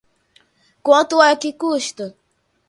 [0.87, 2.05] Quanto é que custa?